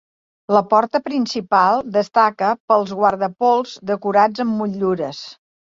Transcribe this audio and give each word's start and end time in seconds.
La 0.55 0.61
porta 0.69 1.01
principal 1.09 1.83
destaca 1.99 2.49
pels 2.73 2.95
guardapols 3.03 3.79
decorats 3.93 4.49
amb 4.49 4.59
motllures. 4.65 5.25